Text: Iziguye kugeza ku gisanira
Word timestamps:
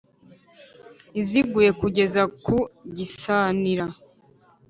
Iziguye 1.21 1.69
kugeza 1.81 2.21
ku 2.43 2.57
gisanira 2.95 3.85